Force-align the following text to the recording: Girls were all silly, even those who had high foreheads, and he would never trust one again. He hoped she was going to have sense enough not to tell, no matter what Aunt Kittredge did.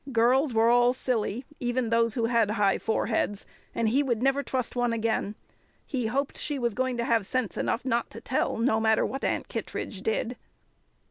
Girls 0.11 0.51
were 0.51 0.67
all 0.67 0.93
silly, 0.93 1.45
even 1.59 1.91
those 1.91 2.15
who 2.15 2.25
had 2.25 2.49
high 2.49 2.79
foreheads, 2.79 3.45
and 3.75 3.87
he 3.89 4.01
would 4.01 4.23
never 4.23 4.41
trust 4.41 4.75
one 4.75 4.93
again. 4.93 5.35
He 5.85 6.07
hoped 6.07 6.39
she 6.39 6.57
was 6.57 6.73
going 6.73 6.97
to 6.97 7.05
have 7.05 7.23
sense 7.27 7.55
enough 7.55 7.85
not 7.85 8.09
to 8.09 8.19
tell, 8.19 8.57
no 8.57 8.79
matter 8.79 9.05
what 9.05 9.23
Aunt 9.23 9.47
Kittredge 9.47 10.01
did. 10.01 10.37